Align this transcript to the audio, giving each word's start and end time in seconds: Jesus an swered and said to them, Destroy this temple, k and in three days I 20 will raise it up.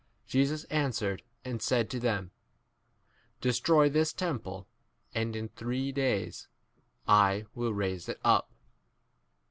Jesus 0.25 0.63
an 0.71 0.89
swered 0.89 1.21
and 1.45 1.61
said 1.61 1.87
to 1.91 1.99
them, 1.99 2.31
Destroy 3.39 3.87
this 3.87 4.13
temple, 4.13 4.65
k 5.13 5.21
and 5.21 5.35
in 5.35 5.49
three 5.49 5.91
days 5.91 6.47
I 7.07 7.41
20 7.53 7.53
will 7.53 7.73
raise 7.75 8.09
it 8.09 8.19
up. 8.23 8.51